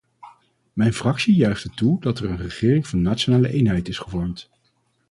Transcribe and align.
Mijn 0.73 0.93
fractie 0.93 1.35
juicht 1.35 1.63
het 1.63 1.77
toe 1.77 1.99
dat 2.01 2.19
er 2.19 2.29
een 2.29 2.37
regering 2.37 2.87
van 2.87 3.01
nationale 3.01 3.49
eenheid 3.49 3.87
is 3.87 3.97
gevormd. 3.97 4.49